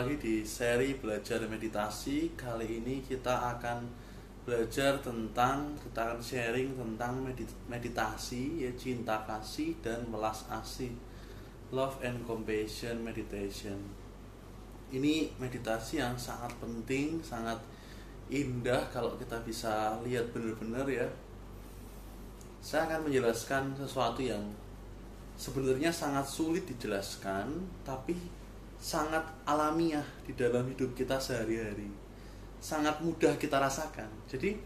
Lagi 0.00 0.16
di 0.16 0.40
seri 0.48 0.96
belajar 0.96 1.44
meditasi. 1.44 2.32
Kali 2.32 2.80
ini 2.80 3.04
kita 3.04 3.52
akan 3.52 3.84
belajar 4.48 4.96
tentang 4.96 5.76
kita 5.76 6.00
akan 6.00 6.16
sharing 6.24 6.72
tentang 6.72 7.20
meditasi 7.68 8.64
ya 8.64 8.72
cinta 8.80 9.20
kasih 9.28 9.76
dan 9.84 10.08
welas 10.08 10.48
asih. 10.48 10.88
Love 11.68 12.00
and 12.00 12.16
compassion 12.24 13.04
meditation. 13.04 13.76
Ini 14.88 15.36
meditasi 15.36 16.00
yang 16.00 16.16
sangat 16.16 16.56
penting, 16.56 17.20
sangat 17.20 17.60
indah 18.32 18.88
kalau 18.88 19.20
kita 19.20 19.36
bisa 19.44 20.00
lihat 20.00 20.32
benar-benar 20.32 20.88
ya. 20.88 21.12
Saya 22.64 22.88
akan 22.88 23.12
menjelaskan 23.12 23.76
sesuatu 23.76 24.24
yang 24.24 24.48
sebenarnya 25.36 25.92
sangat 25.92 26.24
sulit 26.24 26.64
dijelaskan, 26.64 27.52
tapi 27.84 28.39
sangat 28.80 29.20
alamiah 29.44 30.04
di 30.24 30.32
dalam 30.32 30.64
hidup 30.64 30.96
kita 30.96 31.20
sehari-hari. 31.20 31.92
Sangat 32.60 33.04
mudah 33.04 33.36
kita 33.36 33.60
rasakan. 33.60 34.08
Jadi 34.24 34.56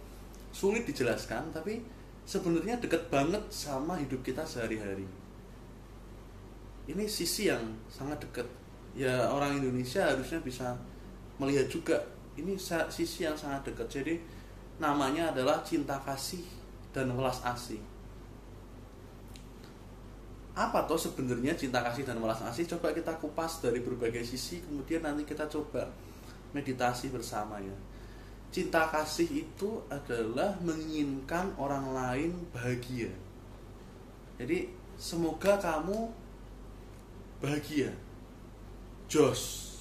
sulit 0.55 0.87
dijelaskan 0.87 1.51
tapi 1.51 1.83
sebenarnya 2.23 2.79
dekat 2.79 3.11
banget 3.11 3.43
sama 3.51 3.99
hidup 3.99 4.23
kita 4.23 4.47
sehari-hari. 4.47 5.05
Ini 6.87 7.05
sisi 7.11 7.51
yang 7.51 7.75
sangat 7.91 8.23
dekat 8.23 8.47
ya 8.95 9.27
orang 9.27 9.59
Indonesia 9.59 10.07
harusnya 10.07 10.39
bisa 10.41 10.79
melihat 11.43 11.67
juga. 11.67 11.99
Ini 12.39 12.55
sisi 12.91 13.27
yang 13.27 13.35
sangat 13.35 13.67
dekat 13.67 13.91
jadi 13.91 14.15
namanya 14.79 15.31
adalah 15.31 15.63
cinta 15.63 15.99
kasih 16.03 16.43
dan 16.91 17.11
welas 17.15 17.43
asih 17.47 17.94
apa 20.55 20.87
toh 20.87 20.95
sebenarnya 20.95 21.59
cinta 21.59 21.83
kasih 21.83 22.07
dan 22.07 22.23
welas 22.23 22.39
asih 22.47 22.63
coba 22.71 22.95
kita 22.95 23.11
kupas 23.19 23.59
dari 23.59 23.83
berbagai 23.83 24.23
sisi 24.23 24.63
kemudian 24.63 25.03
nanti 25.03 25.27
kita 25.27 25.51
coba 25.51 25.91
meditasi 26.55 27.11
bersama 27.11 27.59
ya. 27.59 27.75
Cinta 28.55 28.87
kasih 28.87 29.27
itu 29.27 29.83
adalah 29.91 30.55
menginginkan 30.63 31.51
orang 31.59 31.91
lain 31.91 32.31
bahagia. 32.55 33.11
Jadi 34.39 34.71
semoga 34.95 35.59
kamu 35.59 36.07
bahagia. 37.43 37.91
Jos 39.11 39.75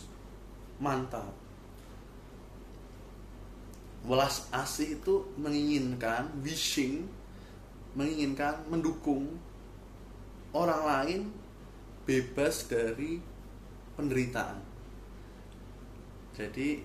mantap. 0.82 1.30
Welas 4.10 4.50
asih 4.50 4.98
itu 4.98 5.22
menginginkan 5.38 6.34
wishing 6.42 7.06
menginginkan 7.94 8.58
mendukung 8.68 9.38
orang 10.54 10.82
lain 10.86 11.22
bebas 12.06 12.70
dari 12.70 13.18
penderitaan. 13.98 14.58
Jadi 16.34 16.82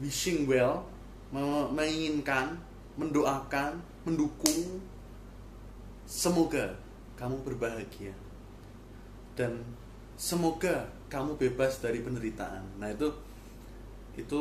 wishing 0.00 0.48
well 0.48 0.84
menginginkan, 1.72 2.56
mendoakan, 2.96 3.80
mendukung 4.06 4.80
semoga 6.06 6.78
kamu 7.18 7.42
berbahagia 7.42 8.14
dan 9.34 9.60
semoga 10.14 10.88
kamu 11.10 11.36
bebas 11.36 11.82
dari 11.82 12.00
penderitaan. 12.00 12.62
Nah, 12.80 12.88
itu 12.88 13.10
itu 14.16 14.40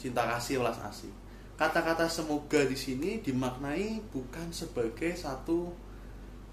cinta 0.00 0.26
kasih 0.26 0.60
welas 0.60 0.80
asih 0.82 1.12
kata-kata 1.56 2.04
semoga 2.04 2.60
di 2.68 2.76
sini 2.76 3.24
dimaknai 3.24 4.04
bukan 4.12 4.52
sebagai 4.52 5.16
satu 5.16 5.72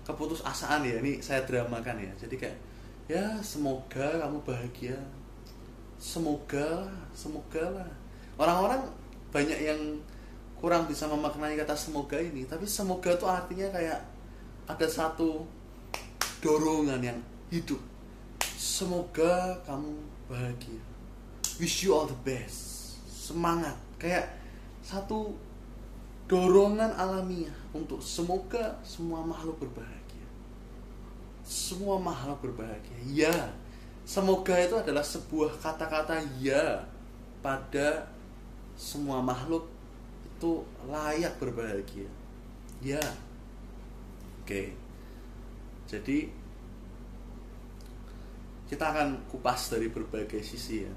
keputusasaan 0.07 0.87
ya. 0.87 0.99
Ini 1.03 1.19
saya 1.19 1.43
dramakan 1.43 1.99
ya. 1.99 2.11
Jadi 2.15 2.35
kayak 2.39 2.57
ya 3.11 3.25
semoga 3.43 4.23
kamu 4.23 4.39
bahagia. 4.47 4.99
Semoga 5.99 6.87
semoga 7.15 7.63
lah 7.71 7.89
orang-orang 8.35 8.81
banyak 9.29 9.59
yang 9.59 9.79
kurang 10.59 10.87
bisa 10.87 11.07
memaknai 11.07 11.59
kata 11.59 11.75
semoga 11.75 12.15
ini 12.15 12.47
tapi 12.47 12.63
semoga 12.63 13.11
itu 13.11 13.27
artinya 13.27 13.67
kayak 13.71 13.99
ada 14.67 14.87
satu 14.87 15.43
dorongan 16.39 16.99
yang 17.03 17.19
hidup. 17.51 17.79
Semoga 18.55 19.59
kamu 19.67 19.91
bahagia. 20.31 20.79
Wish 21.59 21.83
you 21.83 21.91
all 21.91 22.07
the 22.07 22.17
best. 22.23 22.95
Semangat. 23.07 23.75
Kayak 23.99 24.42
satu 24.83 25.31
dorongan 26.27 26.91
alamiah 26.99 27.55
untuk 27.71 28.03
semoga 28.03 28.75
semua 28.83 29.23
makhluk 29.23 29.63
berbahagia. 29.63 30.27
Semua 31.43 31.99
makhluk 31.99 32.51
berbahagia. 32.51 32.99
Ya, 33.07 33.37
semoga 34.03 34.59
itu 34.59 34.75
adalah 34.75 35.03
sebuah 35.03 35.55
kata-kata 35.63 36.19
ya 36.43 36.83
pada 37.39 38.07
semua 38.75 39.23
makhluk 39.23 39.71
itu 40.23 40.63
layak 40.91 41.39
berbahagia. 41.39 42.11
Ya. 42.83 43.03
Oke. 44.43 44.75
Jadi 45.87 46.27
kita 48.67 48.89
akan 48.89 49.29
kupas 49.31 49.71
dari 49.71 49.87
berbagai 49.87 50.43
sisi 50.43 50.83
ya. 50.83 50.93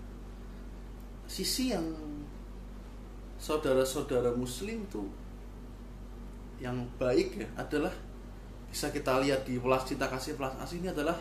Sisi 1.31 1.71
yang 1.75 1.87
saudara-saudara 3.37 4.33
muslim 4.33 4.85
tuh 4.89 5.09
yang 6.57 6.89
baik 6.97 7.37
ya 7.37 7.49
adalah 7.61 7.93
bisa 8.73 8.89
kita 8.89 9.21
lihat 9.21 9.45
di 9.45 9.61
welas 9.61 9.85
cinta 9.85 10.09
kasih 10.09 10.37
welas 10.41 10.57
asih 10.61 10.81
ini 10.81 10.89
adalah 10.89 11.17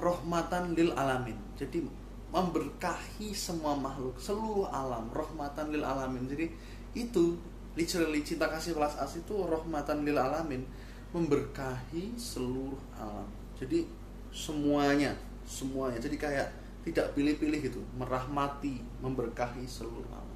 rahmatan 0.00 0.72
lil 0.72 0.92
alamin. 0.96 1.36
Jadi 1.56 1.84
memberkahi 2.28 3.32
semua 3.32 3.76
makhluk 3.76 4.16
seluruh 4.20 4.68
alam 4.68 5.08
rahmatan 5.12 5.72
lil 5.72 5.84
alamin. 5.84 6.24
Jadi 6.28 6.48
itu 6.96 7.36
literally 7.76 8.24
cinta 8.24 8.48
kasih 8.48 8.76
welas 8.76 8.96
asih 8.96 9.20
itu 9.24 9.36
rahmatan 9.36 10.04
lil 10.04 10.16
alamin 10.16 10.64
memberkahi 11.12 12.16
seluruh 12.16 12.80
alam. 12.96 13.28
Jadi 13.60 13.84
semuanya 14.32 15.12
semuanya. 15.44 16.00
Jadi 16.00 16.16
kayak 16.16 16.48
tidak 16.88 17.12
pilih-pilih 17.12 17.60
gitu 17.60 17.80
merahmati 18.00 18.80
memberkahi 19.04 19.68
seluruh 19.68 20.08
alam 20.08 20.27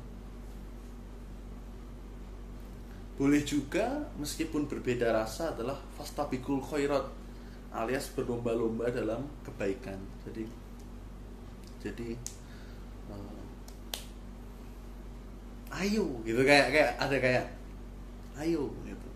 boleh 3.13 3.45
juga 3.45 4.09
meskipun 4.17 4.65
berbeda 4.65 5.13
rasa 5.13 5.53
adalah 5.53 5.77
fastabikul 6.01 6.65
khairat 6.65 7.05
alias 7.73 8.09
berlomba-lomba 8.13 8.89
dalam 8.89 9.25
kebaikan. 9.45 10.01
Jadi 10.25 10.45
jadi 11.83 12.17
uh, 13.13 13.41
ayo 15.81 16.09
gitu. 16.25 16.41
Kayak 16.41 16.69
kayak 16.73 16.93
ada 16.97 17.17
kayak 17.21 17.47
ayo 18.41 18.73
gitu. 18.89 19.09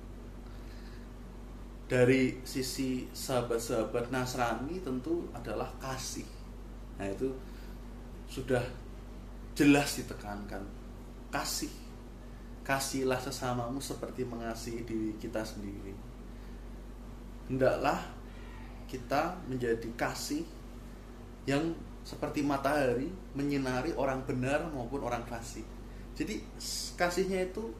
Dari 1.86 2.42
sisi 2.42 3.06
sahabat-sahabat 3.14 4.10
Nasrani 4.10 4.82
tentu 4.82 5.30
adalah 5.32 5.70
kasih. 5.78 6.26
Nah 7.00 7.08
itu 7.08 7.32
sudah 8.28 8.64
jelas 9.56 9.96
ditekankan. 10.02 10.66
Kasih 11.30 11.85
kasihlah 12.66 13.22
sesamamu 13.22 13.78
seperti 13.78 14.26
mengasihi 14.26 14.82
diri 14.82 15.14
kita 15.22 15.46
sendiri. 15.46 15.94
Hendaklah 17.46 18.02
kita 18.90 19.38
menjadi 19.46 19.86
kasih 19.94 20.42
yang 21.46 21.78
seperti 22.02 22.42
matahari 22.42 23.06
menyinari 23.38 23.94
orang 23.94 24.26
benar 24.26 24.66
maupun 24.74 25.06
orang 25.06 25.22
fasik. 25.30 25.62
Jadi 26.18 26.42
kasihnya 26.98 27.46
itu 27.46 27.70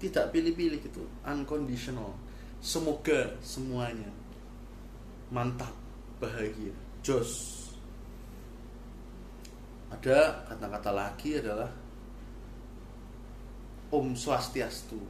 tidak 0.00 0.32
pilih-pilih 0.32 0.80
gitu, 0.80 1.04
unconditional. 1.24 2.16
Semoga 2.60 3.36
semuanya 3.44 4.08
mantap, 5.28 5.72
bahagia, 6.16 6.72
jos. 7.04 7.64
Ada 9.92 10.48
kata-kata 10.48 10.90
lagi 10.92 11.40
adalah 11.40 11.68
Om 13.96 14.12
Swastiastu. 14.12 15.00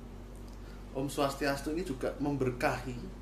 Om 0.95 1.11
Swastiastu 1.11 1.75
ini 1.75 1.83
juga 1.83 2.15
memberkahi. 2.23 3.19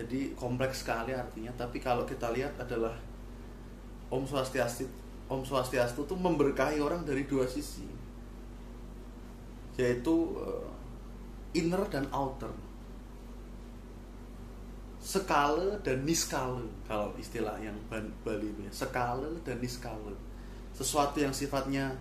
Jadi 0.00 0.32
kompleks 0.32 0.80
sekali 0.80 1.12
artinya, 1.12 1.52
tapi 1.52 1.76
kalau 1.82 2.08
kita 2.08 2.32
lihat 2.32 2.56
adalah 2.56 2.96
Om 4.08 4.24
Swastiastu 4.24 4.88
Om 5.28 5.44
Swastiastu 5.44 6.08
itu 6.08 6.16
memberkahi 6.16 6.80
orang 6.80 7.04
dari 7.04 7.28
dua 7.28 7.44
sisi. 7.44 7.84
Yaitu 9.76 10.40
uh, 10.40 10.64
inner 11.52 11.84
dan 11.92 12.08
outer. 12.08 12.50
Skala 14.98 15.78
dan 15.84 16.08
niskala 16.08 16.64
kalau 16.88 17.12
istilah 17.20 17.60
yang 17.60 17.76
Bali 18.24 18.48
ini. 18.48 18.72
Skala 18.72 19.28
dan 19.44 19.60
niskala. 19.60 20.16
Sesuatu 20.72 21.20
yang 21.20 21.36
sifatnya 21.36 21.92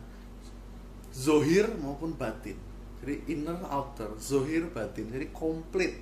zohir 1.18 1.66
maupun 1.82 2.14
batin. 2.14 2.54
Jadi 3.02 3.26
inner 3.34 3.58
outer. 3.74 4.14
Zohir 4.22 4.70
batin. 4.70 5.10
Jadi 5.10 5.34
komplit. 5.34 5.98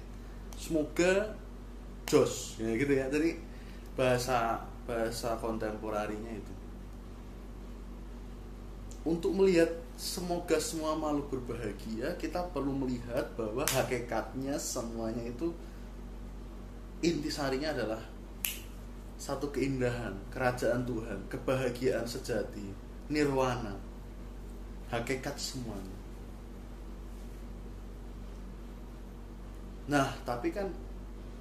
Semoga 0.59 1.31
jos. 2.03 2.59
Ya 2.59 2.75
gitu 2.75 2.91
ya. 2.91 3.07
Jadi 3.07 3.39
bahasa 3.95 4.59
bahasa 4.83 5.39
kontemporarinya 5.39 6.35
itu. 6.35 6.53
Untuk 9.07 9.31
melihat 9.37 9.69
semoga 9.95 10.59
semua 10.59 10.97
makhluk 10.97 11.39
berbahagia 11.39 12.11
kita 12.19 12.43
perlu 12.51 12.75
melihat 12.75 13.23
bahwa 13.39 13.63
hakikatnya 13.63 14.59
semuanya 14.59 15.23
itu 15.23 15.55
intisarinya 16.99 17.71
adalah 17.71 18.01
satu 19.15 19.47
keindahan 19.55 20.11
kerajaan 20.27 20.83
Tuhan 20.83 21.19
kebahagiaan 21.31 22.03
sejati 22.03 22.75
nirwana 23.07 23.84
hakikat 24.89 25.35
semuanya. 25.37 25.97
Nah 29.85 30.09
tapi 30.25 30.49
kan 30.53 30.69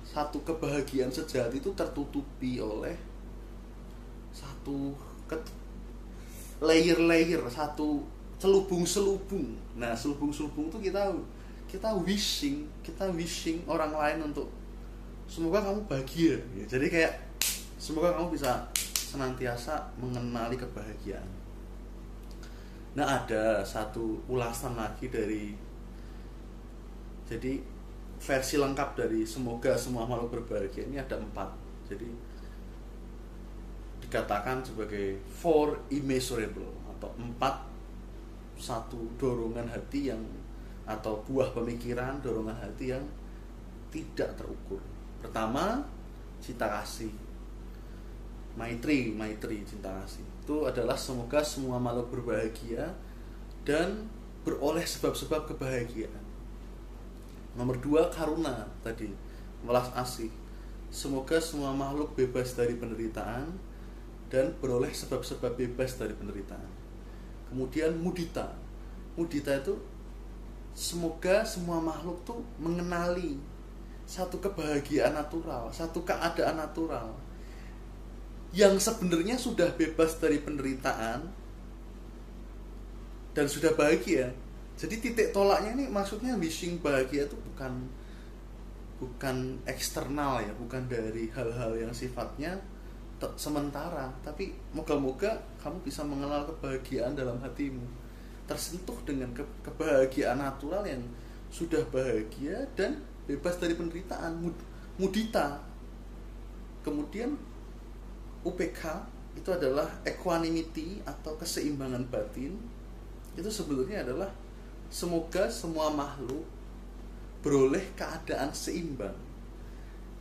satu 0.04 0.40
kebahagiaan 0.44 1.08
sejati 1.08 1.60
itu 1.60 1.72
tertutupi 1.72 2.60
oleh 2.60 2.96
satu 4.32 4.92
layer-layer 6.60 7.40
satu 7.48 8.04
selubung-selubung. 8.36 9.56
Nah 9.80 9.96
selubung-selubung 9.96 10.68
itu 10.68 10.92
kita 10.92 11.12
kita 11.68 11.90
wishing 12.04 12.68
kita 12.84 13.08
wishing 13.10 13.64
orang 13.64 13.92
lain 13.92 14.30
untuk 14.32 14.48
semoga 15.26 15.64
kamu 15.64 15.80
bahagia. 15.88 16.36
Jadi 16.68 16.86
kayak 16.92 17.12
semoga 17.80 18.12
kamu 18.16 18.36
bisa 18.36 18.68
senantiasa 19.14 19.92
mengenali 20.00 20.56
kebahagiaan 20.58 21.43
nah 22.94 23.22
ada 23.22 23.58
satu 23.66 24.22
ulasan 24.30 24.78
lagi 24.78 25.10
dari 25.10 25.50
jadi 27.24 27.58
versi 28.20 28.56
lengkap 28.60 28.88
dari 28.96 29.20
semoga 29.24 29.76
semua 29.76 30.08
makhluk 30.08 30.40
berbahagia 30.40 30.88
ini 30.88 31.00
ada 31.00 31.16
empat. 31.20 31.50
Jadi 31.88 32.08
dikatakan 34.04 34.60
sebagai 34.64 35.20
four 35.28 35.76
immeasurable 35.88 36.68
atau 36.96 37.10
empat 37.16 37.64
satu 38.60 39.00
dorongan 39.20 39.66
hati 39.66 40.12
yang 40.12 40.20
atau 40.84 41.16
buah 41.24 41.52
pemikiran 41.56 42.20
dorongan 42.20 42.56
hati 42.56 42.92
yang 42.92 43.04
tidak 43.88 44.36
terukur. 44.36 44.80
Pertama 45.24 45.80
cinta 46.44 46.68
kasih 46.68 47.08
maitri 48.54 49.10
maitri 49.10 49.66
cinta 49.66 49.90
kasih 50.02 50.22
itu 50.22 50.56
adalah 50.66 50.94
semoga 50.94 51.42
semua 51.42 51.76
makhluk 51.78 52.14
berbahagia 52.14 52.94
dan 53.66 54.06
beroleh 54.46 54.84
sebab-sebab 54.84 55.50
kebahagiaan 55.50 56.24
nomor 57.58 57.78
dua 57.82 58.10
karuna 58.10 58.66
tadi 58.86 59.10
welas 59.66 59.90
asih 59.98 60.30
semoga 60.94 61.42
semua 61.42 61.74
makhluk 61.74 62.14
bebas 62.14 62.54
dari 62.54 62.78
penderitaan 62.78 63.50
dan 64.34 64.50
beroleh 64.58 64.90
sebab-sebab 64.90 65.54
bebas 65.54 65.94
dari 65.94 66.10
penderitaan. 66.10 66.66
Kemudian 67.50 67.94
mudita. 67.94 68.50
Mudita 69.14 69.54
itu 69.54 69.78
semoga 70.74 71.46
semua 71.46 71.78
makhluk 71.78 72.18
tuh 72.26 72.42
mengenali 72.58 73.38
satu 74.10 74.42
kebahagiaan 74.42 75.14
natural, 75.14 75.70
satu 75.70 76.02
keadaan 76.02 76.58
natural 76.58 77.14
yang 78.54 78.78
sebenarnya 78.78 79.34
sudah 79.34 79.74
bebas 79.74 80.14
dari 80.22 80.38
penderitaan 80.38 81.26
dan 83.34 83.46
sudah 83.50 83.74
bahagia. 83.74 84.30
Jadi 84.78 85.02
titik 85.02 85.34
tolaknya 85.34 85.74
ini 85.74 85.90
maksudnya 85.90 86.38
wishing 86.38 86.78
bahagia 86.78 87.26
itu 87.26 87.34
bukan 87.34 87.90
bukan 89.02 89.58
eksternal 89.66 90.38
ya, 90.38 90.54
bukan 90.54 90.86
dari 90.86 91.26
hal-hal 91.34 91.74
yang 91.74 91.90
sifatnya 91.90 92.62
sementara. 93.34 94.14
Tapi 94.22 94.54
moga-moga 94.70 95.42
kamu 95.58 95.82
bisa 95.82 96.06
mengenal 96.06 96.46
kebahagiaan 96.46 97.18
dalam 97.18 97.42
hatimu. 97.42 97.82
Tersentuh 98.46 98.98
dengan 99.02 99.34
ke 99.34 99.42
kebahagiaan 99.66 100.38
natural 100.38 100.86
yang 100.86 101.02
sudah 101.50 101.82
bahagia 101.90 102.70
dan 102.78 103.02
bebas 103.26 103.58
dari 103.58 103.74
penderitaan. 103.74 104.38
Mud 104.38 104.54
mudita. 104.94 105.58
Kemudian 106.86 107.34
UPK 108.44 108.80
itu 109.34 109.48
adalah 109.50 109.88
equanimity 110.06 111.02
atau 111.02 111.34
keseimbangan 111.34 112.06
batin. 112.06 112.54
Itu 113.34 113.50
sebetulnya 113.50 114.06
adalah 114.06 114.30
semoga 114.92 115.50
semua 115.50 115.90
makhluk 115.90 116.46
beroleh 117.42 117.82
keadaan 117.98 118.54
seimbang 118.54 119.16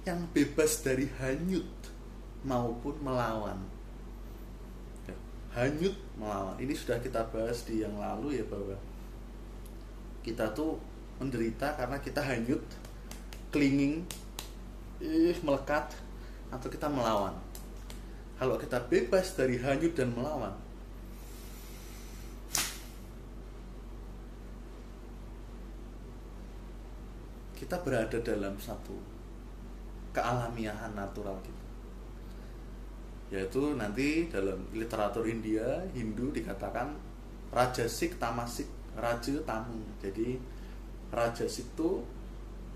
yang 0.03 0.27
bebas 0.35 0.81
dari 0.83 1.07
hanyut 1.21 1.69
maupun 2.43 2.97
melawan. 2.99 3.59
Ya, 5.07 5.15
hanyut 5.55 5.95
melawan. 6.17 6.57
Ini 6.59 6.73
sudah 6.73 6.99
kita 6.99 7.23
bahas 7.31 7.63
di 7.63 7.85
yang 7.85 7.95
lalu 7.95 8.41
ya 8.41 8.45
bahwa 8.49 8.75
kita 10.23 10.51
tuh 10.51 10.79
menderita 11.21 11.75
karena 11.75 11.99
kita 12.01 12.19
hanyut 12.19 12.63
clinging 13.53 14.03
ih 15.03 15.37
melekat 15.45 15.91
atau 16.49 16.67
kita 16.71 16.87
melawan 16.89 17.35
kalau 18.37 18.55
kita 18.57 18.81
bebas 18.89 19.37
dari 19.37 19.61
hanyut 19.61 19.93
dan 19.93 20.09
melawan 20.11 20.55
kita 27.63 27.79
berada 27.79 28.19
dalam 28.19 28.59
satu 28.59 28.93
kealamiahan 30.11 30.93
natural 30.93 31.39
kita. 31.41 31.65
Yaitu 33.33 33.73
nanti 33.73 34.29
dalam 34.29 34.61
literatur 34.75 35.25
India 35.25 35.81
Hindu 35.95 36.29
dikatakan 36.29 36.93
raja 37.49 37.89
sik 37.89 38.21
tamasik 38.21 38.69
raja 38.93 39.41
tamu. 39.47 39.81
Jadi 40.03 40.37
raja 41.09 41.49
sik 41.49 41.65
itu 41.73 42.05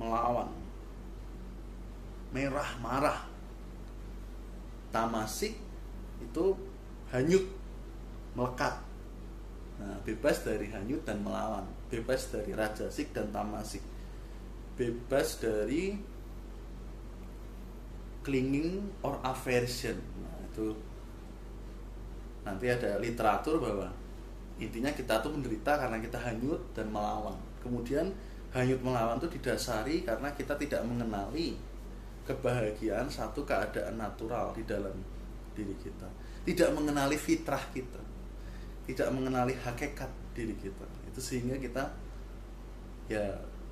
melawan 0.01 0.50
merah 2.33 2.69
marah 2.81 3.19
tamasik 4.98 5.54
itu 6.18 6.46
hanyut 7.13 7.46
melekat. 8.34 8.82
Nah 9.77 9.94
bebas 10.01 10.42
dari 10.42 10.74
hanyut 10.74 11.06
dan 11.06 11.22
melawan 11.22 11.70
bebas 11.94 12.34
dari 12.34 12.58
raja 12.58 12.89
sik 12.89 13.13
dan 13.13 13.30
tamasik 13.30 13.86
bebas 14.74 15.38
dari 15.38 15.94
clinging 18.25 18.89
or 19.06 19.22
aversion. 19.22 20.01
Itu 20.50 20.74
nanti 22.42 22.66
ada 22.74 22.98
literatur 22.98 23.62
bahwa 23.62 23.94
intinya 24.58 24.89
kita 24.89 25.22
tuh 25.22 25.30
menderita 25.30 25.77
karena 25.77 26.01
kita 26.01 26.18
hanyut 26.18 26.62
dan 26.74 26.89
melawan. 26.89 27.38
Kemudian 27.62 28.10
hanyut 28.58 28.82
melawan 28.82 29.22
itu 29.22 29.30
didasari 29.38 30.01
karena 30.01 30.34
kita 30.34 30.58
tidak 30.58 30.82
mengenali 30.89 31.54
kebahagiaan 32.27 33.07
satu 33.07 33.48
keadaan 33.48 33.96
natural 33.96 34.51
di 34.51 34.67
dalam 34.67 34.93
diri 35.55 35.74
kita. 35.79 36.07
Tidak 36.43 36.69
mengenali 36.75 37.15
fitrah 37.15 37.63
kita. 37.72 38.01
Tidak 38.84 39.10
mengenali 39.15 39.55
hakikat 39.55 40.12
diri 40.36 40.53
kita. 40.60 40.86
Itu 41.07 41.19
sehingga 41.24 41.55
kita 41.57 41.84
ya 43.07 43.24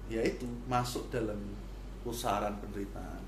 ya 0.08 0.22
itu 0.24 0.48
masuk 0.66 1.12
dalam 1.12 1.38
pusaran 2.02 2.56
penderitaan. 2.64 3.24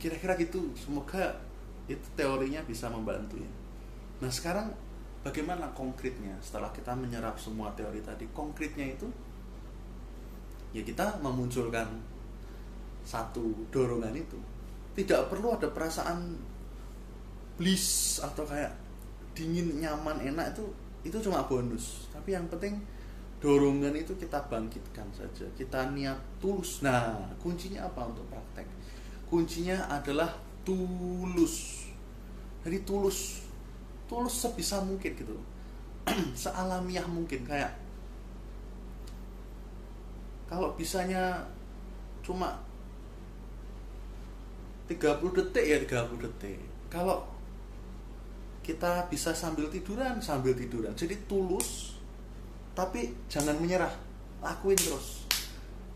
Kira-kira 0.00 0.34
gitu. 0.40 0.72
Semoga 0.76 1.36
itu 1.84 2.06
teorinya 2.16 2.64
bisa 2.64 2.88
membantu 2.88 3.36
ya. 3.40 3.52
Nah 4.20 4.28
sekarang 4.32 4.72
bagaimana 5.24 5.68
konkretnya? 5.76 6.36
Setelah 6.40 6.72
kita 6.72 6.92
menyerap 6.96 7.36
semua 7.36 7.72
teori 7.76 8.00
tadi 8.04 8.28
konkretnya 8.32 8.88
itu 8.88 9.08
ya 10.70 10.86
kita 10.86 11.18
memunculkan 11.18 11.88
satu 13.10 13.66
dorongan 13.74 14.14
itu 14.14 14.38
tidak 14.94 15.26
perlu 15.26 15.58
ada 15.58 15.66
perasaan 15.66 16.38
bliss 17.58 18.18
atau 18.22 18.46
kayak 18.46 18.70
dingin 19.34 19.82
nyaman 19.82 20.22
enak 20.22 20.54
itu 20.54 20.64
itu 21.02 21.18
cuma 21.18 21.42
bonus. 21.50 22.06
Tapi 22.14 22.38
yang 22.38 22.46
penting 22.46 22.78
dorongan 23.42 23.98
itu 23.98 24.14
kita 24.14 24.38
bangkitkan 24.46 25.10
saja 25.10 25.50
kita 25.58 25.90
niat 25.90 26.18
tulus. 26.38 26.86
Nah 26.86 27.18
kuncinya 27.42 27.90
apa 27.90 28.06
untuk 28.06 28.30
praktek? 28.30 28.70
Kuncinya 29.26 29.90
adalah 29.90 30.30
tulus. 30.62 31.88
Jadi 32.62 32.78
tulus 32.86 33.50
tulus 34.10 34.34
sebisa 34.42 34.82
mungkin 34.82 35.14
gitu 35.14 35.38
sealamiah 36.42 37.06
mungkin 37.06 37.46
kayak 37.46 37.70
kalau 40.50 40.74
bisanya 40.74 41.46
cuma 42.26 42.58
30 44.90 45.38
detik 45.38 45.64
ya 45.70 45.78
30 45.78 46.18
detik. 46.26 46.58
Kalau 46.90 47.22
kita 48.66 49.06
bisa 49.06 49.30
sambil 49.38 49.70
tiduran 49.70 50.18
sambil 50.18 50.58
tiduran. 50.58 50.90
Jadi 50.98 51.14
tulus 51.30 51.94
tapi 52.74 53.14
jangan 53.30 53.54
menyerah. 53.62 53.94
Lakuin 54.42 54.74
terus. 54.74 55.22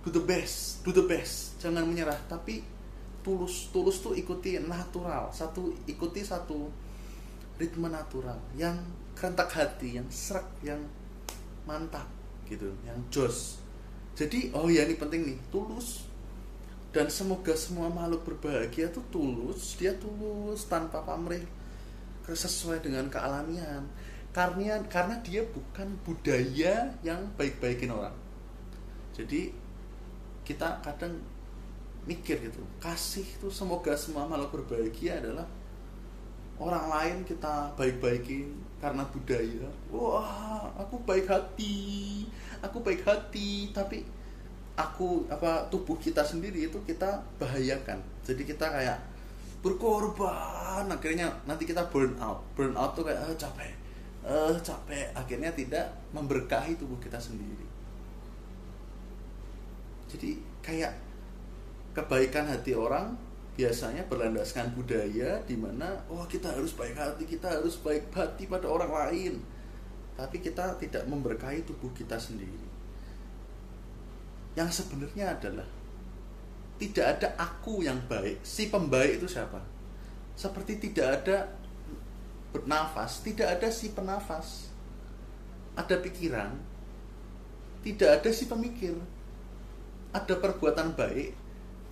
Do 0.07 0.15
the 0.15 0.23
best 0.23 0.87
do 0.87 0.95
the 0.95 1.03
best. 1.03 1.59
Jangan 1.59 1.83
menyerah 1.89 2.21
tapi 2.31 2.63
tulus. 3.25 3.73
Tulus 3.75 3.99
tuh 3.99 4.15
ikuti 4.15 4.61
natural. 4.63 5.35
Satu 5.35 5.75
ikuti 5.91 6.23
satu 6.23 6.71
ritme 7.59 7.91
natural 7.91 8.39
yang 8.55 8.79
kerentak 9.19 9.51
hati 9.51 9.99
yang 9.99 10.07
serak 10.11 10.47
yang 10.61 10.79
mantap 11.65 12.07
gitu 12.47 12.71
yang 12.85 13.01
jos. 13.09 13.59
Jadi 14.15 14.53
oh 14.55 14.71
ya 14.71 14.85
ini 14.87 14.95
penting 14.95 15.27
nih. 15.27 15.39
Tulus 15.51 16.14
dan 16.95 17.11
semoga 17.11 17.51
semua 17.59 17.91
makhluk 17.91 18.23
berbahagia 18.23 18.87
tuh 18.87 19.03
tulus 19.11 19.75
dia 19.75 19.91
tulus 19.99 20.71
tanpa 20.71 21.03
pamrih. 21.03 21.43
Sesuai 22.25 22.81
dengan 22.81 23.11
kealamian. 23.11 23.85
Karena 24.31 24.81
karena 24.89 25.19
dia 25.21 25.45
bukan 25.45 25.91
budaya 26.07 26.95
yang 27.03 27.21
baik-baikin 27.37 27.91
orang. 27.91 28.15
Jadi 29.13 29.53
kita 30.47 30.81
kadang 30.81 31.19
mikir 32.05 32.37
gitu 32.37 32.61
kasih 32.79 33.25
itu 33.25 33.49
semoga 33.49 33.97
semua 33.97 34.29
makhluk 34.29 34.61
berbahagia 34.61 35.25
adalah 35.25 35.49
orang 36.61 36.85
lain 36.93 37.17
kita 37.27 37.75
baik-baikin 37.75 38.55
karena 38.79 39.03
budaya. 39.11 39.67
Wah 39.91 40.71
aku 40.79 41.03
baik 41.03 41.27
hati 41.27 42.25
aku 42.65 42.81
baik 42.81 43.05
hati 43.05 43.69
tapi 43.77 44.09
aku 44.75 45.31
apa 45.31 45.71
tubuh 45.71 45.95
kita 45.99 46.27
sendiri 46.27 46.67
itu 46.67 46.79
kita 46.83 47.23
bahayakan. 47.39 48.03
Jadi 48.27 48.43
kita 48.43 48.67
kayak 48.71 48.99
berkorban 49.63 50.85
akhirnya 50.91 51.31
nanti 51.47 51.65
kita 51.65 51.87
burn 51.89 52.19
out. 52.19 52.43
Burn 52.59 52.75
out 52.75 52.99
tuh 52.99 53.07
kayak 53.07 53.23
eh, 53.23 53.37
capek. 53.39 53.73
Eh 54.27 54.57
capek. 54.61 55.07
Akhirnya 55.15 55.55
tidak 55.55 55.87
memberkahi 56.11 56.75
tubuh 56.75 56.99
kita 56.99 57.17
sendiri. 57.17 57.67
Jadi 60.11 60.39
kayak 60.63 60.95
kebaikan 61.95 62.51
hati 62.51 62.75
orang 62.75 63.15
biasanya 63.55 64.03
berlandaskan 64.11 64.75
budaya 64.75 65.39
di 65.47 65.55
mana 65.55 65.95
oh 66.11 66.27
kita 66.27 66.51
harus 66.51 66.75
baik 66.75 66.99
hati, 66.99 67.23
kita 67.23 67.47
harus 67.47 67.79
baik 67.79 68.11
hati 68.11 68.51
pada 68.51 68.67
orang 68.67 68.91
lain. 68.91 69.39
Tapi 70.15 70.43
kita 70.43 70.79
tidak 70.79 71.07
memberkahi 71.07 71.63
tubuh 71.67 71.91
kita 71.95 72.19
sendiri. 72.19 72.74
Yang 74.55 74.83
sebenarnya 74.83 75.35
adalah 75.35 75.69
tidak 76.79 77.07
ada 77.19 77.29
aku 77.39 77.83
yang 77.83 77.99
baik. 78.07 78.43
Si 78.43 78.71
pembaik 78.71 79.23
itu 79.23 79.27
siapa? 79.31 79.63
Seperti 80.35 80.79
tidak 80.79 81.23
ada 81.23 81.51
bernafas, 82.51 83.23
tidak 83.23 83.59
ada 83.59 83.69
si 83.71 83.91
penafas. 83.91 84.71
Ada 85.75 85.99
pikiran, 85.99 86.55
tidak 87.83 88.23
ada 88.23 88.31
si 88.31 88.47
pemikir. 88.47 88.95
Ada 90.15 90.39
perbuatan 90.39 90.95
baik, 90.95 91.35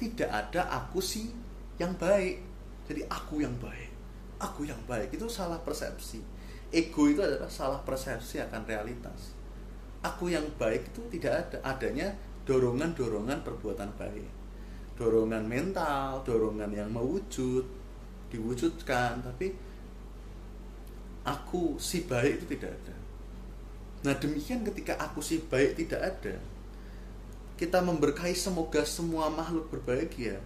tidak 0.02 0.30
ada 0.30 0.66
aku 0.82 0.98
sih 0.98 1.30
yang 1.78 1.94
baik 1.94 2.42
jadi 2.90 3.06
aku 3.06 3.38
yang 3.38 3.54
baik 3.62 3.90
aku 4.42 4.66
yang 4.66 4.78
baik 4.90 5.14
itu 5.14 5.30
salah 5.30 5.62
persepsi 5.62 6.18
ego 6.74 7.06
itu 7.06 7.22
adalah 7.22 7.46
salah 7.46 7.78
persepsi 7.86 8.42
akan 8.42 8.66
realitas 8.66 9.30
aku 10.02 10.34
yang 10.34 10.42
baik 10.58 10.90
itu 10.90 11.06
tidak 11.14 11.46
ada 11.46 11.58
adanya 11.62 12.18
dorongan-dorongan 12.46 13.46
perbuatan 13.46 13.90
baik. 13.94 14.30
Dorongan 14.98 15.44
mental 15.46 16.22
dorongan 16.26 16.70
yang 16.70 16.90
mewujud 16.92 17.64
diwujudkan 18.28 19.20
tapi 19.22 19.52
aku 21.22 21.76
si 21.78 22.04
baik 22.04 22.42
itu 22.42 22.46
tidak 22.56 22.72
ada. 22.82 22.96
Nah 24.02 24.14
demikian 24.18 24.66
ketika 24.66 24.98
aku 24.98 25.22
si 25.22 25.38
baik 25.42 25.78
tidak 25.78 26.00
ada 26.02 26.34
kita 27.62 27.78
memberkahi 27.78 28.34
semoga 28.34 28.82
semua 28.82 29.30
makhluk 29.30 29.70
berbahagia. 29.70 30.42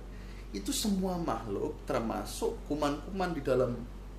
Itu 0.53 0.69
semua 0.69 1.17
makhluk 1.17 1.73
termasuk 1.89 2.61
kuman-kuman 2.69 3.33
di 3.33 3.41
dalam 3.41 3.73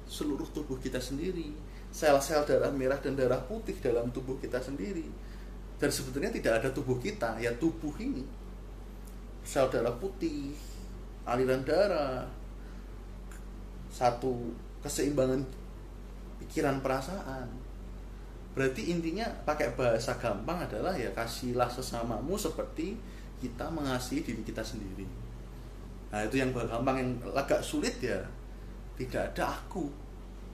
seluruh 0.10 0.50
tubuh 0.50 0.82
kita 0.82 0.98
sendiri. 0.98 1.54
Sel-sel 1.94 2.42
darah 2.50 2.74
merah 2.74 2.98
dan 2.98 3.14
darah 3.14 3.38
putih 3.46 3.78
dalam 3.78 4.10
tubuh 4.10 4.42
kita 4.42 4.58
sendiri 4.60 5.06
dan 5.78 5.90
sebetulnya 5.94 6.34
tidak 6.34 6.62
ada 6.62 6.70
tubuh 6.74 6.98
kita. 6.98 7.38
Ya 7.38 7.54
tubuh 7.58 7.94
ini 8.02 8.26
sel 9.48 9.72
darah 9.72 9.96
putih 9.96 10.52
aliran 11.24 11.64
darah 11.64 12.28
satu 13.88 14.52
keseimbangan 14.84 15.40
pikiran 16.44 16.84
perasaan. 16.84 17.48
Berarti 18.58 18.90
intinya 18.90 19.24
pakai 19.46 19.72
bahasa 19.78 20.18
gampang 20.18 20.66
adalah 20.66 20.92
ya 20.98 21.14
kasihlah 21.14 21.70
sesamamu 21.70 22.36
seperti 22.36 22.98
kita 23.38 23.70
mengasihi 23.70 24.26
diri 24.26 24.42
kita 24.42 24.66
sendiri. 24.66 25.06
Nah 26.10 26.26
itu 26.26 26.42
yang 26.42 26.50
gampang 26.52 26.98
yang 27.00 27.12
agak 27.32 27.62
sulit 27.62 28.02
ya. 28.02 28.18
Tidak 28.98 29.32
ada 29.34 29.54
aku. 29.62 29.86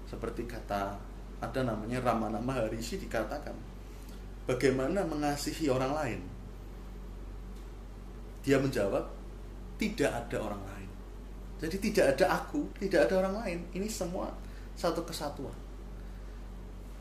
Seperti 0.04 0.44
kata 0.44 0.94
ada 1.40 1.60
namanya 1.64 2.04
Ramana 2.04 2.38
Maharishi 2.44 3.00
dikatakan 3.00 3.56
bagaimana 4.50 5.04
mengasihi 5.08 5.72
orang 5.72 5.94
lain. 5.96 6.22
Dia 8.44 8.60
menjawab 8.60 9.08
tidak 9.80 10.12
ada 10.12 10.38
orang 10.40 10.64
lain. 10.68 10.90
Jadi 11.64 11.80
tidak 11.80 12.06
ada 12.18 12.44
aku, 12.44 12.68
tidak 12.76 13.08
ada 13.08 13.24
orang 13.24 13.36
lain. 13.40 13.60
Ini 13.72 13.88
semua 13.88 14.28
satu 14.76 15.08
kesatuan. 15.08 15.56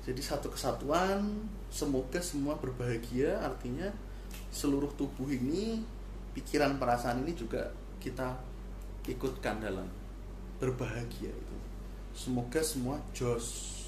Jadi 0.03 0.23
satu 0.23 0.51
kesatuan, 0.51 1.47
semoga 1.71 2.19
semua 2.19 2.59
berbahagia, 2.59 3.39
artinya 3.43 3.91
seluruh 4.51 4.91
tubuh 4.99 5.31
ini, 5.31 5.83
pikiran 6.35 6.79
perasaan 6.79 7.23
ini 7.23 7.35
juga 7.39 7.71
kita 8.03 8.35
ikutkan 9.07 9.63
dalam 9.63 9.87
berbahagia 10.59 11.31
itu. 11.31 11.57
Semoga 12.15 12.63
semua 12.63 12.99
jos. 13.11 13.82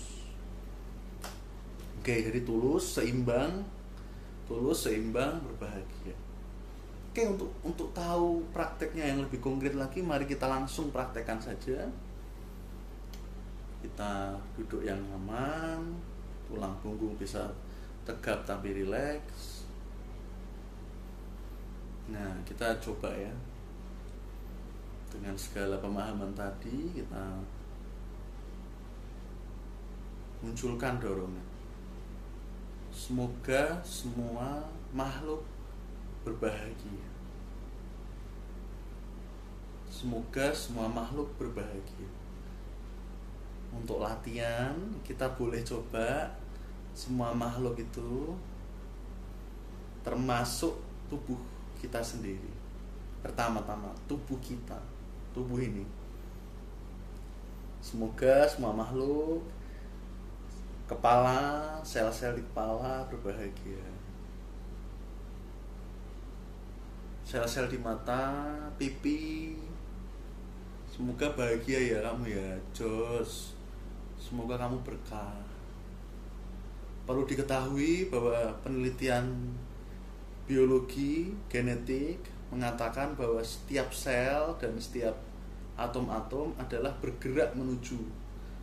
Oke, 2.04 2.20
jadi 2.20 2.44
tulus, 2.44 3.00
seimbang, 3.00 3.64
tulus, 4.44 4.84
seimbang, 4.84 5.40
berbahagia. 5.40 6.12
Oke, 7.08 7.25
untuk 7.25 7.49
untuk 7.64 7.88
tahu 7.96 8.44
prakteknya 8.52 9.08
yang 9.08 9.25
lebih 9.25 9.40
konkret 9.40 9.73
lagi, 9.73 10.04
mari 10.04 10.28
kita 10.28 10.44
langsung 10.44 10.92
praktekkan 10.92 11.40
saja. 11.40 11.88
Kita 13.80 14.37
duduk 14.52 14.84
yang 14.84 15.00
nyaman 15.00 15.96
tulang 16.44 16.76
punggung 16.84 17.16
bisa 17.16 17.49
tegap 18.04 18.44
tapi 18.44 18.76
rileks. 18.76 19.64
Nah 22.12 22.37
kita 22.44 22.76
coba 22.84 23.16
ya. 23.16 23.32
Dengan 25.08 25.32
segala 25.40 25.80
pemahaman 25.80 26.37
tadi 26.37 27.00
kita 27.00 27.40
munculkan 30.44 31.00
dorongan 31.00 31.53
semoga 32.95 33.83
semua 33.83 34.63
makhluk 34.95 35.43
berbahagia. 36.23 37.11
Semoga 39.91 40.55
semua 40.55 40.87
makhluk 40.87 41.27
berbahagia. 41.35 42.07
Untuk 43.75 43.99
latihan 43.99 44.79
kita 45.03 45.27
boleh 45.35 45.67
coba. 45.67 46.31
Semua 46.95 47.35
makhluk 47.35 47.75
itu 47.83 48.39
termasuk 50.07 50.79
tubuh 51.11 51.43
kita 51.83 51.99
sendiri. 51.99 52.55
Pertama-tama 53.19 53.91
tubuh 54.07 54.39
kita 54.39 54.79
tubuh 55.35 55.59
ini. 55.59 55.83
Semoga 57.83 58.47
semua 58.47 58.71
makhluk 58.71 59.43
kepala 60.85 61.81
sel-sel 61.81 62.37
di 62.37 62.43
kepala 62.45 63.09
berbahagia 63.09 63.95
sel-sel 67.25 67.67
di 67.73 67.81
mata 67.81 68.47
pipi. 68.76 69.57
Semoga 70.87 71.26
bahagia 71.35 71.81
ya 71.81 71.99
kamu 72.05 72.31
ya 72.31 72.49
Jos. 72.71 73.57
Semoga 74.21 74.55
kamu 74.55 74.79
berkah. 74.87 75.35
Perlu 77.09 77.26
diketahui 77.26 78.12
bahwa 78.12 78.55
penelitian 78.62 79.50
biologi 80.47 81.35
genetik 81.50 82.21
mengatakan 82.53 83.17
bahwa 83.19 83.43
setiap 83.43 83.91
sel 83.91 84.55
dan 84.61 84.76
setiap 84.79 85.17
atom-atom 85.75 86.55
adalah 86.61 86.95
bergerak 87.03 87.50
menuju 87.59 87.99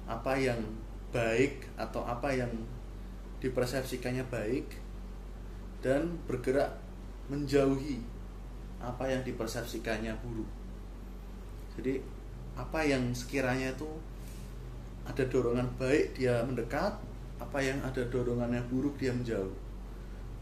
apa 0.07 0.37
yang 0.37 0.61
baik 1.11 1.67
atau 1.75 2.03
apa 2.07 2.31
yang 2.31 2.51
dipersepsikannya 3.43 4.25
baik 4.31 4.67
dan 5.83 6.17
bergerak 6.25 6.77
menjauhi 7.27 8.03
apa 8.81 9.07
yang 9.07 9.21
dipersepsikannya 9.21 10.15
buruk. 10.23 10.49
Jadi 11.77 12.01
apa 12.57 12.83
yang 12.83 13.15
sekiranya 13.15 13.71
itu 13.71 13.87
ada 15.07 15.23
dorongan 15.25 15.67
baik 15.81 16.13
dia 16.13 16.43
mendekat 16.45 16.93
apa 17.41 17.57
yang 17.57 17.81
ada 17.81 18.05
dorongannya 18.05 18.61
buruk 18.69 18.95
dia 19.01 19.09
menjauh 19.09 19.53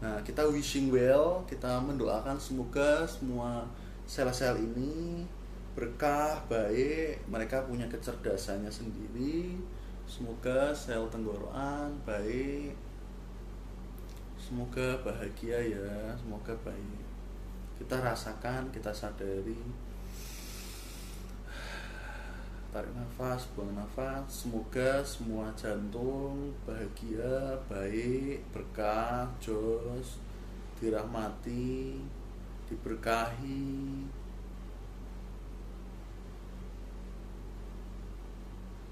nah 0.00 0.16
kita 0.24 0.44
wishing 0.48 0.88
well 0.92 1.44
kita 1.44 1.80
mendoakan 1.80 2.36
semoga 2.40 3.04
semua 3.04 3.68
sel-sel 4.08 4.56
ini 4.56 5.24
berkah 5.76 6.40
baik 6.48 7.24
mereka 7.28 7.64
punya 7.64 7.88
kecerdasannya 7.88 8.68
sendiri 8.68 9.60
semoga 10.10 10.74
sel 10.74 11.06
tenggorokan 11.06 11.94
baik. 12.02 12.74
Semoga 14.34 14.98
bahagia 15.06 15.54
ya 15.62 16.10
semoga 16.18 16.50
baik. 16.66 17.06
Kita 17.78 18.02
rasakan 18.02 18.74
kita 18.74 18.90
sadari. 18.90 19.62
Tarik 22.74 22.90
nafas 22.90 23.46
buang 23.54 23.70
nafas. 23.78 24.26
Semoga 24.26 24.98
semua 25.06 25.54
jantung 25.54 26.58
bahagia 26.66 27.54
baik 27.70 28.42
berkah 28.50 29.30
jos 29.38 30.18
dirahmati 30.82 32.02
diberkahi 32.66 33.70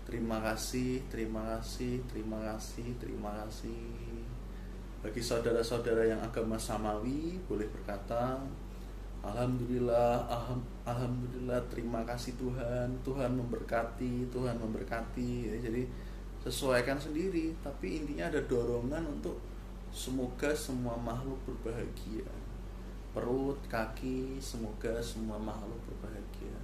terima 0.08 0.40
kasih 0.40 1.04
terima 1.12 1.44
kasih 1.52 2.00
terima 2.08 2.40
kasih 2.40 2.96
terima 2.96 3.30
kasih 3.44 3.84
bagi 5.04 5.20
saudara-saudara 5.20 6.08
yang 6.08 6.20
agama 6.24 6.56
samawi 6.56 7.36
boleh 7.44 7.68
berkata 7.68 8.40
Alhamdulillah, 9.18 10.30
Alhamdulillah, 10.86 11.58
terima 11.66 12.06
kasih 12.06 12.38
Tuhan, 12.38 12.86
Tuhan 13.02 13.34
memberkati, 13.34 14.30
Tuhan 14.30 14.54
memberkati. 14.62 15.50
Ya, 15.50 15.56
jadi 15.58 15.82
sesuaikan 16.38 16.94
sendiri, 16.94 17.50
tapi 17.58 17.98
intinya 17.98 18.30
ada 18.30 18.38
dorongan 18.46 19.02
untuk 19.10 19.42
semoga 19.90 20.54
semua 20.54 20.94
makhluk 20.94 21.36
berbahagia. 21.50 22.30
Perut, 23.10 23.58
kaki, 23.66 24.38
semoga 24.38 25.02
semua 25.02 25.34
makhluk 25.34 25.82
berbahagia. 25.90 26.54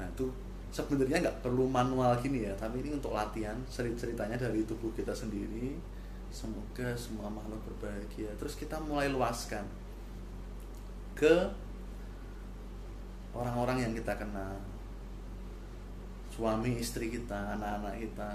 Nah 0.00 0.08
itu 0.08 0.32
sebenarnya 0.70 1.24
nggak 1.24 1.40
perlu 1.44 1.68
manual 1.68 2.16
gini 2.20 2.44
ya, 2.48 2.52
tapi 2.56 2.84
ini 2.84 2.94
untuk 2.96 3.12
latihan. 3.16 3.56
Ceritanya 3.70 4.36
dari 4.36 4.64
tubuh 4.64 4.92
kita 4.92 5.12
sendiri. 5.12 5.76
Semoga 6.28 6.92
semua 6.92 7.32
makhluk 7.32 7.60
berbahagia. 7.64 8.28
Terus 8.36 8.54
kita 8.56 8.76
mulai 8.84 9.08
luaskan 9.08 9.64
ke 11.18 11.34
orang-orang 13.34 13.88
yang 13.88 13.92
kita 13.96 14.14
kenal 14.14 14.54
suami 16.38 16.78
istri 16.78 17.10
kita 17.10 17.58
anak-anak 17.58 17.98
kita 17.98 18.30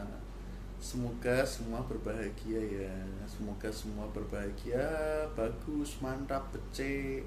semoga 0.83 1.47
semua 1.47 1.79
berbahagia 1.87 2.59
ya 2.59 2.95
semoga 3.23 3.71
semua 3.71 4.03
berbahagia 4.11 4.83
bagus 5.39 5.95
mantap 6.03 6.43
becek 6.51 7.23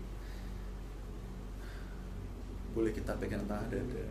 boleh 2.77 2.93
kita 2.93 3.17
pegang 3.17 3.41
tangan 3.49 3.73
dada 3.73 4.05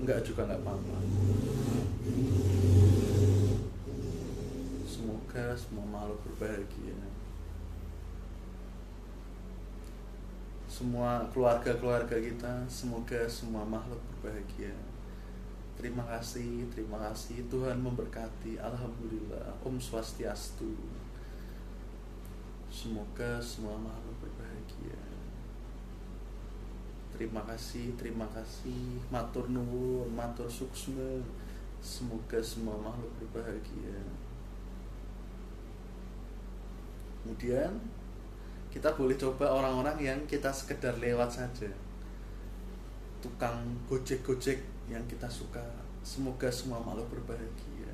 enggak 0.00 0.24
juga 0.24 0.48
enggak 0.48 0.60
apa-apa. 0.64 0.96
Semoga 4.88 5.44
semua 5.52 5.86
makhluk 5.86 6.20
berbahagia. 6.24 6.96
Semua 10.70 11.28
keluarga-keluarga 11.28 12.16
kita 12.16 12.64
semoga 12.64 13.28
semua 13.28 13.68
makhluk 13.68 14.00
berbahagia. 14.16 14.72
Terima 15.76 16.04
kasih 16.08 16.68
terima 16.72 16.96
kasih. 17.08 17.44
Tuhan 17.52 17.80
memberkati. 17.84 18.56
Alhamdulillah 18.56 19.60
Om 19.60 19.76
Swastiastu. 19.76 20.72
Semoga 22.72 23.36
semua 23.44 23.76
makhluk 23.76 24.16
berbahagia 24.24 24.99
terima 27.20 27.44
kasih 27.44 27.92
terima 28.00 28.24
kasih. 28.32 28.96
Matur 29.12 29.52
nuwun 29.52 30.08
matur 30.16 30.48
suksma 30.48 31.20
semoga 31.84 32.40
semua 32.40 32.80
makhluk 32.80 33.12
berbahagia. 33.20 34.00
Kemudian 37.20 37.76
kita 38.72 38.88
boleh 38.96 39.20
coba 39.20 39.52
orang-orang 39.52 40.00
yang 40.00 40.20
kita 40.24 40.48
sekedar 40.48 40.96
lewat 40.96 41.28
saja. 41.28 41.68
Tukang 43.20 43.68
gojek-gojek 43.84 44.64
yang 44.88 45.04
kita 45.04 45.28
suka. 45.28 45.60
Semoga 46.00 46.48
semua 46.48 46.80
makhluk 46.80 47.20
berbahagia. 47.20 47.92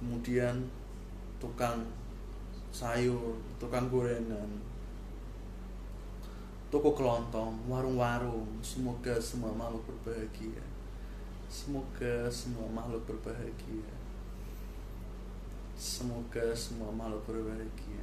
Kemudian 0.00 0.72
tukang 1.36 1.84
sayur 2.72 3.36
tukang 3.60 3.92
gorengan 3.92 4.48
toko 6.68 6.92
kelontong 6.92 7.56
warung-warung 7.68 8.48
semoga 8.60 9.16
semua 9.16 9.52
makhluk 9.56 9.84
berbahagia 9.88 10.64
semoga 11.48 12.28
semua 12.28 12.68
makhluk 12.68 13.04
berbahagia 13.08 13.98
Semoga 15.78 16.50
semua 16.58 16.90
makhluk 16.90 17.22
berbahagia. 17.30 18.02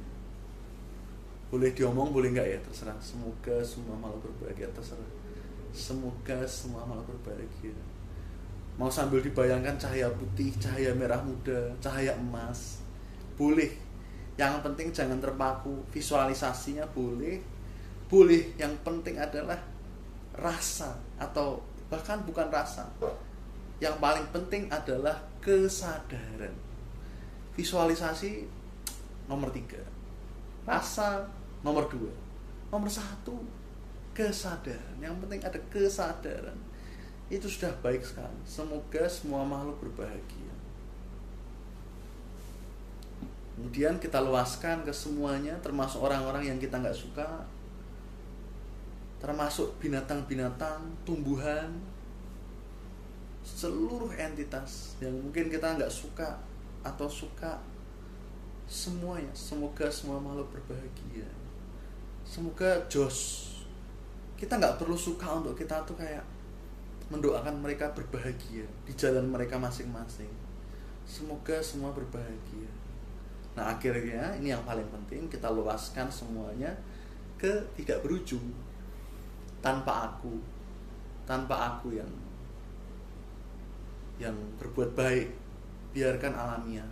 Boleh 1.52 1.76
diomong, 1.76 2.08
boleh 2.08 2.32
nggak 2.32 2.48
ya? 2.48 2.58
Terserah. 2.64 2.96
Semoga 3.04 3.60
semua 3.60 3.92
makhluk 4.00 4.32
berbahagia. 4.32 4.72
Terserah. 4.72 5.12
Semoga 5.76 6.40
semua 6.48 6.88
makhluk 6.88 7.20
berbahagia. 7.20 7.76
Mau 8.80 8.88
sambil 8.88 9.20
dibayangkan 9.20 9.76
cahaya 9.76 10.08
putih, 10.16 10.56
cahaya 10.56 10.96
merah 10.96 11.20
muda, 11.20 11.68
cahaya 11.76 12.16
emas. 12.16 12.80
Boleh. 13.36 13.76
Yang 14.40 14.64
penting 14.64 14.88
jangan 14.96 15.20
terpaku. 15.20 15.76
Visualisasinya 15.92 16.88
boleh. 16.96 17.44
Boleh. 18.06 18.54
Yang 18.58 18.74
penting 18.86 19.18
adalah 19.18 19.58
rasa 20.36 20.94
atau 21.16 21.62
bahkan 21.88 22.22
bukan 22.22 22.50
rasa. 22.50 22.86
Yang 23.82 23.96
paling 24.00 24.26
penting 24.32 24.62
adalah 24.72 25.20
kesadaran. 25.42 26.52
Visualisasi 27.56 28.46
nomor 29.28 29.50
tiga. 29.52 29.80
Rasa 30.64 31.26
nomor 31.62 31.88
dua. 31.90 32.12
Nomor 32.70 32.90
satu 32.90 33.38
kesadaran. 34.16 34.96
Yang 34.98 35.16
penting 35.26 35.40
ada 35.44 35.58
kesadaran. 35.68 36.58
Itu 37.26 37.50
sudah 37.50 37.74
baik 37.82 38.06
sekali. 38.06 38.38
Semoga 38.46 39.04
semua 39.10 39.42
makhluk 39.42 39.82
berbahagia. 39.82 40.54
Kemudian 43.56 43.96
kita 43.96 44.20
luaskan 44.20 44.84
ke 44.84 44.92
semuanya 44.92 45.56
termasuk 45.64 46.04
orang-orang 46.04 46.44
yang 46.44 46.58
kita 46.60 46.76
nggak 46.76 46.92
suka 46.92 47.24
termasuk 49.16 49.72
binatang-binatang 49.80 50.84
tumbuhan 51.08 51.72
seluruh 53.46 54.10
entitas 54.18 54.98
yang 54.98 55.14
mungkin 55.14 55.46
kita 55.46 55.78
nggak 55.78 55.92
suka 55.92 56.36
atau 56.82 57.06
suka 57.06 57.62
semuanya. 58.66 59.30
Semoga 59.32 59.86
semua 59.86 60.18
makhluk 60.18 60.50
berbahagia. 60.50 61.26
Semoga 62.26 62.82
jos 62.90 63.46
kita 64.36 64.58
nggak 64.58 64.76
perlu 64.82 64.98
suka 64.98 65.40
untuk 65.40 65.56
kita 65.56 65.80
tuh 65.86 65.96
kayak 65.96 66.20
mendoakan 67.08 67.62
mereka 67.62 67.94
berbahagia 67.94 68.66
di 68.84 68.92
jalan 68.98 69.30
mereka 69.30 69.56
masing-masing. 69.56 70.28
Semoga 71.06 71.62
semua 71.62 71.94
berbahagia. 71.94 72.68
Nah 73.54 73.72
akhirnya 73.72 74.34
ini 74.36 74.50
yang 74.50 74.66
paling 74.66 74.84
penting 74.90 75.30
kita 75.30 75.48
luaskan 75.48 76.10
semuanya 76.10 76.74
ke 77.38 77.62
tidak 77.78 78.02
berujung 78.02 78.42
tanpa 79.66 80.14
aku 80.14 80.38
tanpa 81.26 81.74
aku 81.74 81.98
yang 81.98 82.12
yang 84.22 84.38
berbuat 84.62 84.94
baik 84.94 85.34
biarkan 85.90 86.38
alamiah. 86.38 86.86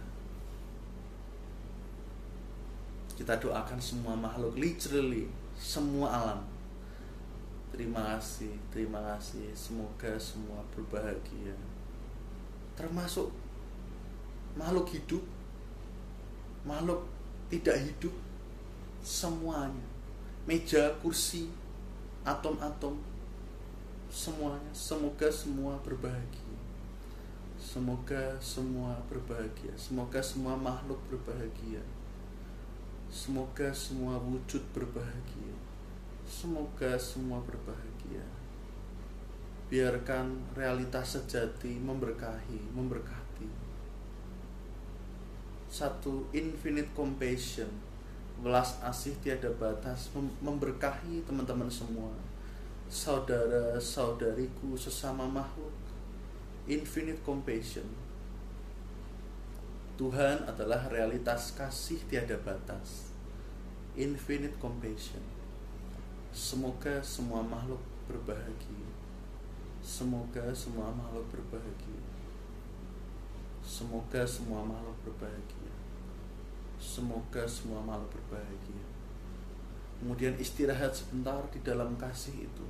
Kita 3.15 3.39
doakan 3.39 3.79
semua 3.79 4.19
makhluk 4.19 4.59
literally 4.59 5.31
semua 5.55 6.11
alam. 6.11 6.41
Terima 7.71 8.19
kasih 8.19 8.59
terima 8.75 8.99
kasih. 9.15 9.55
Semoga 9.55 10.19
semua 10.19 10.67
berbahagia. 10.75 11.55
Termasuk 12.75 13.31
makhluk 14.59 14.91
hidup 14.91 15.23
makhluk 16.67 17.07
tidak 17.55 17.79
hidup 17.87 18.15
semuanya. 18.99 19.87
Meja 20.43 20.91
kursi 20.99 21.64
atom-atom 22.25 22.97
semuanya 24.11 24.73
semoga 24.73 25.29
semua 25.31 25.77
berbahagia 25.85 26.55
Semoga 27.65 28.37
semua 28.45 28.93
berbahagia. 29.09 29.73
Semoga 29.73 30.21
semua 30.21 30.53
makhluk 30.53 31.01
berbahagia. 31.09 31.81
Semoga 33.09 33.73
semua 33.73 34.21
wujud 34.21 34.61
berbahagia. 34.77 35.57
Semoga 36.29 36.95
semua 37.01 37.41
berbahagia. 37.41 38.21
Biarkan 39.73 40.39
realitas 40.53 41.17
sejati 41.17 41.81
memberkahi, 41.81 42.69
memberkati. 42.77 43.49
Satu 45.67 46.29
infinite 46.37 46.93
compassion, 46.93 47.73
belas 48.45 48.77
asih 48.85 49.17
tiada 49.25 49.49
batas 49.57 50.13
memberkahi 50.45 51.25
teman-teman 51.25 51.73
semua. 51.73 52.13
Saudara-saudariku 52.93 54.77
sesama 54.77 55.25
makhluk. 55.25 55.73
Infinite 56.69 57.25
compassion. 57.25 57.89
Tuhan 59.97 60.45
adalah 60.45 60.93
realitas 60.93 61.57
kasih 61.57 62.05
tiada 62.05 62.37
batas. 62.45 63.09
Infinite 63.97 64.61
compassion. 64.61 65.25
Semoga 66.29 67.01
semua 67.01 67.41
makhluk 67.41 67.81
berbahagia. 68.05 68.93
Semoga 69.81 70.53
semua 70.53 70.93
makhluk 70.93 71.25
berbahagia. 71.33 72.05
Semoga 73.65 74.21
semua 74.29 74.61
makhluk 74.61 75.01
berbahagia 75.09 75.84
semoga 76.85 77.49
semua 77.49 77.81
makhluk 77.81 78.13
berbahagia. 78.13 78.85
Kemudian 79.97 80.37
istirahat 80.37 80.93
sebentar 80.93 81.41
di 81.49 81.65
dalam 81.65 81.97
kasih 81.97 82.45
itu 82.45 82.67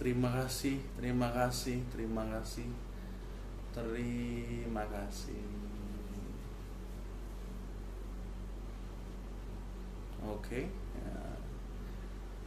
Terima 0.00 0.32
kasih, 0.32 0.80
terima 0.96 1.28
kasih, 1.28 1.84
terima 1.92 2.24
kasih, 2.24 2.72
terima 3.76 4.80
kasih. 4.88 5.44
Oke, 10.24 10.72
ya. 10.72 11.20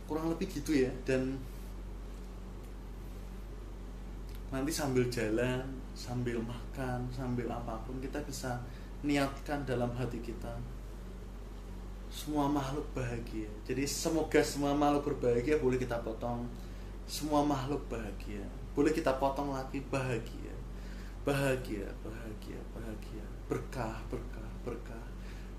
kurang 0.09 0.33
lebih 0.33 0.49
gitu 0.49 0.73
ya. 0.73 0.89
Dan 1.05 1.37
nanti 4.49 4.73
sambil 4.73 5.05
jalan, 5.13 5.61
sambil 5.93 6.41
makan, 6.41 7.05
sambil 7.13 7.45
apa 7.53 7.77
pun 7.85 8.01
kita 8.01 8.17
bisa 8.25 8.57
niatkan 9.05 9.61
dalam 9.61 9.93
hati 9.93 10.17
kita 10.25 10.57
semua 12.09 12.49
makhluk 12.49 12.85
bahagia. 12.97 13.49
Jadi 13.61 13.85
semoga 13.85 14.41
semua 14.41 14.73
makhluk 14.73 15.13
berbahagia 15.13 15.61
boleh 15.61 15.77
kita 15.77 16.01
potong 16.01 16.45
semua 17.07 17.43
makhluk 17.43 17.83
bahagia. 17.91 18.43
Boleh 18.73 18.91
kita 18.95 19.13
potong 19.19 19.53
lagi 19.53 19.83
bahagia. 19.91 20.55
Bahagia 21.23 21.87
bahagia 22.03 22.59
bahagia. 22.75 23.25
Berkah 23.47 23.95
berkah 24.11 24.51
berkah. 24.63 25.05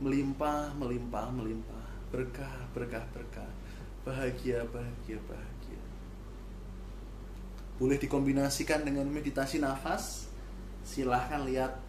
Melimpah 0.02 0.74
melimpah 0.76 1.28
melimpah. 1.30 1.86
Berkah 2.10 2.56
berkah 2.76 3.04
berkah. 3.12 3.50
Bahagia 4.04 4.64
bahagia 4.68 5.16
bahagia. 5.24 5.80
Boleh 7.80 7.96
dikombinasikan 7.96 8.84
dengan 8.84 9.08
meditasi 9.08 9.58
nafas? 9.58 10.28
Silahkan 10.84 11.42
lihat 11.48 11.80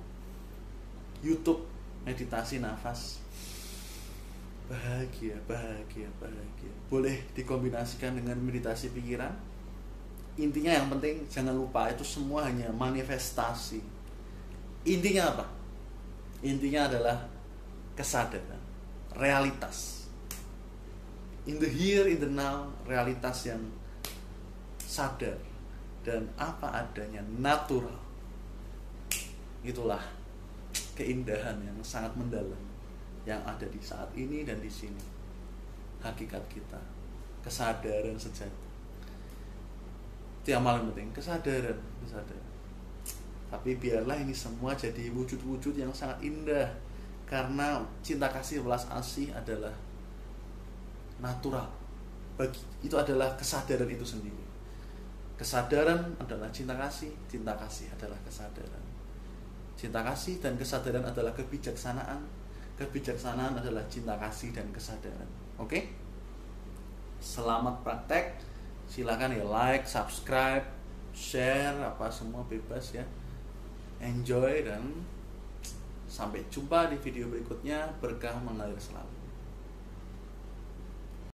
YouTube 1.19 1.67
meditasi 2.07 2.61
nafas 2.61 3.19
bahagia 4.65 5.37
bahagia 5.45 6.09
bahagia. 6.17 6.73
Boleh 6.89 7.21
dikombinasikan 7.37 8.17
dengan 8.17 8.37
meditasi 8.41 8.89
pikiran. 8.89 9.33
Intinya 10.35 10.75
yang 10.75 10.91
penting 10.91 11.23
jangan 11.31 11.55
lupa 11.55 11.87
itu 11.93 12.03
semua 12.03 12.49
hanya 12.49 12.67
manifestasi. 12.73 13.79
Intinya 14.85 15.31
apa? 15.31 15.45
Intinya 16.43 16.91
adalah 16.91 17.17
kesadaran 17.95 18.61
realitas. 19.15 20.09
In 21.45 21.61
the 21.61 21.69
here 21.69 22.09
in 22.09 22.17
the 22.17 22.27
now 22.27 22.67
realitas 22.89 23.45
yang 23.45 23.61
sadar 24.81 25.37
dan 26.01 26.25
apa 26.35 26.73
adanya 26.73 27.21
natural. 27.37 28.01
Itulah 29.61 30.01
keindahan 30.97 31.57
yang 31.61 31.77
sangat 31.85 32.13
mendalam 32.17 32.64
yang 33.25 33.41
ada 33.41 33.65
di 33.65 33.81
saat 33.81 34.07
ini 34.13 34.45
dan 34.45 34.61
di 34.61 34.69
sini. 34.69 35.01
Hakikat 35.99 36.45
kita. 36.47 36.77
Kesadaran 37.41 38.13
sejati. 38.17 38.63
Itu 40.45 40.53
yang 40.53 40.61
paling 40.61 40.85
penting 40.93 41.09
kesadaran 41.09 41.73
kesadaran. 42.05 42.45
Tapi 43.49 43.81
biarlah 43.81 44.13
ini 44.21 44.29
semua 44.29 44.77
jadi 44.77 45.09
wujud-wujud 45.09 45.73
yang 45.73 45.89
sangat 45.89 46.21
indah. 46.21 46.69
Karena 47.25 47.81
cinta 48.05 48.29
kasih 48.29 48.61
belas 48.61 48.85
asih 48.93 49.33
adalah 49.33 49.73
natural. 51.17 51.65
Bagi 52.37 52.61
itu 52.85 52.93
adalah 52.93 53.33
kesadaran 53.33 53.89
itu 53.89 54.05
sendiri. 54.05 54.45
Kesadaran 55.33 56.13
adalah 56.21 56.47
cinta 56.53 56.77
kasih 56.77 57.09
cinta 57.25 57.57
kasih 57.57 57.89
adalah 57.97 58.17
kesadaran. 58.21 58.85
Cinta 59.73 60.05
kasih 60.05 60.37
dan 60.37 60.53
kesadaran 60.61 61.01
adalah 61.01 61.33
kebijaksanaan 61.33 62.44
kebijaksanaan 62.75 63.59
adalah 63.59 63.83
cinta 63.87 64.15
kasih 64.19 64.51
dan 64.51 64.67
kesadaran. 64.75 65.27
Oke? 65.57 65.69
Okay? 65.71 65.83
selamat 67.25 67.81
praktek. 67.81 68.37
Silakan 68.85 69.33
ya 69.33 69.45
like 69.49 69.89
subscribe 69.89 70.61
share 71.15 71.73
apa 71.81 72.11
semua 72.13 72.45
bebas 72.45 72.93
ya. 72.93 73.01
Enjoy 73.97 74.61
dan 74.61 74.85
sampai 76.05 76.45
jumpa 76.53 76.93
di 76.93 76.97
video 77.01 77.25
berikutnya. 77.33 77.89
Berkah 77.97 78.37
mengalir 78.45 78.77
selalu 78.77 79.24